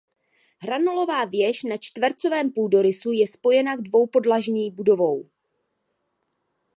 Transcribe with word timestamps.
Hranolová 0.61 1.25
věž 1.25 1.63
na 1.63 1.77
čtvercovém 1.77 2.51
půdorysu 2.51 3.11
je 3.11 3.27
spojena 3.27 3.77
k 3.77 3.81
dvoupodlažní 3.81 4.71
budovou. 4.71 5.29